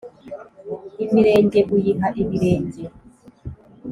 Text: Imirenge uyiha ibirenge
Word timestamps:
Imirenge 1.03 1.59
uyiha 1.75 2.07
ibirenge 2.21 2.83